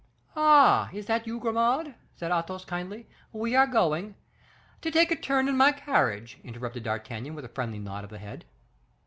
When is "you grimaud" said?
1.27-1.93